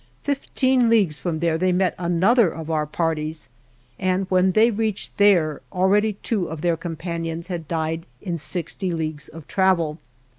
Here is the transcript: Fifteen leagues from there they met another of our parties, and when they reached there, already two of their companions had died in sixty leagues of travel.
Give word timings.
Fifteen 0.23 0.89
leagues 0.89 1.19
from 1.19 1.41
there 1.41 1.59
they 1.59 1.71
met 1.71 1.93
another 1.99 2.49
of 2.49 2.71
our 2.71 2.87
parties, 2.87 3.49
and 3.99 4.25
when 4.31 4.53
they 4.53 4.71
reached 4.71 5.15
there, 5.19 5.61
already 5.71 6.13
two 6.23 6.47
of 6.47 6.61
their 6.61 6.75
companions 6.75 7.49
had 7.49 7.67
died 7.67 8.07
in 8.19 8.35
sixty 8.39 8.91
leagues 8.91 9.27
of 9.27 9.47
travel. 9.47 9.99